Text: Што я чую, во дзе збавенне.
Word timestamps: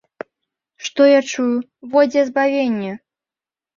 Што 0.87 1.01
я 1.09 1.21
чую, 1.33 1.57
во 1.93 2.01
дзе 2.11 2.21
збавенне. 2.31 2.91